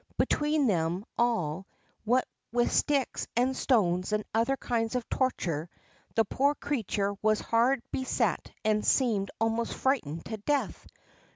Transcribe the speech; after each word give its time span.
Between 0.17 0.65
them 0.65 1.05
all, 1.15 1.67
what 2.05 2.27
with 2.51 2.71
sticks 2.71 3.27
and 3.35 3.55
stones 3.55 4.11
and 4.13 4.23
other 4.33 4.57
kinds 4.57 4.95
of 4.95 5.07
torture, 5.09 5.69
the 6.15 6.25
poor 6.25 6.55
creature 6.55 7.13
was 7.21 7.39
hard 7.39 7.83
beset 7.91 8.51
and 8.65 8.83
seemed 8.83 9.29
almost 9.39 9.75
frightened 9.75 10.25
to 10.25 10.37
death. 10.37 10.87